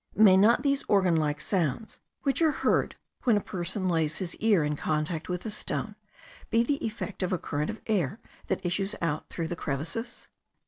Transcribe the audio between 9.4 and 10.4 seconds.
the crevices?